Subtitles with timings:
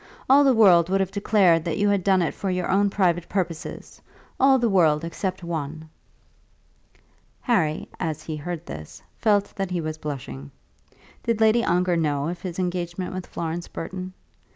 [0.27, 3.29] All the world would have declared that you had done it for your own private
[3.29, 4.01] purposes;
[4.39, 5.91] all the world, except one."
[7.41, 10.49] Harry, as he heard this, felt that he was blushing.
[11.21, 14.13] Did Lady Ongar know of his engagement with Florence Burton?